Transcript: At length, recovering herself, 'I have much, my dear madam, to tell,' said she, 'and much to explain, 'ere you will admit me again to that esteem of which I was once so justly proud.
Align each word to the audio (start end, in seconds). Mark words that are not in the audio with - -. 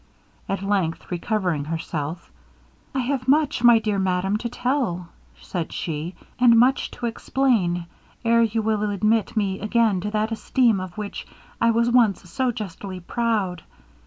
At 0.49 0.63
length, 0.63 1.11
recovering 1.11 1.65
herself, 1.65 2.31
'I 2.95 2.99
have 3.01 3.27
much, 3.27 3.63
my 3.63 3.77
dear 3.77 3.99
madam, 3.99 4.35
to 4.37 4.49
tell,' 4.49 5.09
said 5.39 5.71
she, 5.71 6.15
'and 6.39 6.55
much 6.57 6.89
to 6.89 7.05
explain, 7.05 7.85
'ere 8.25 8.41
you 8.41 8.63
will 8.63 8.89
admit 8.89 9.37
me 9.37 9.59
again 9.59 10.01
to 10.01 10.09
that 10.09 10.31
esteem 10.31 10.79
of 10.79 10.97
which 10.97 11.27
I 11.61 11.69
was 11.69 11.91
once 11.91 12.27
so 12.27 12.51
justly 12.51 12.99
proud. 12.99 13.61